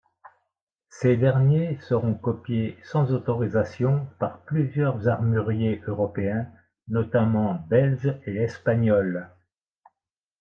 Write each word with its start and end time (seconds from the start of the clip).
Ces 0.89 1.15
derniers 1.15 1.77
seront 1.81 2.15
copiés 2.15 2.75
sans 2.83 3.11
autorisation 3.11 4.07
par 4.17 4.39
plusieurs 4.45 5.07
armuriers 5.07 5.79
européens, 5.85 6.47
notamment 6.87 7.63
belges 7.69 8.17
et 8.25 8.37
espagnols. 8.37 9.29